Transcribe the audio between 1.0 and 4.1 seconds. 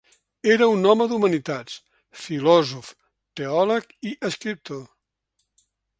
d'humanitats: filòsof, teòleg